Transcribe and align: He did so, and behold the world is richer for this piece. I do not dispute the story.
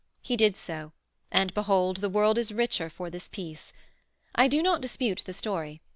He 0.23 0.35
did 0.35 0.57
so, 0.57 0.93
and 1.29 1.53
behold 1.53 1.97
the 1.97 2.09
world 2.09 2.39
is 2.39 2.51
richer 2.51 2.89
for 2.89 3.11
this 3.11 3.27
piece. 3.29 3.71
I 4.33 4.47
do 4.47 4.63
not 4.63 4.81
dispute 4.81 5.21
the 5.27 5.31
story. 5.33 5.79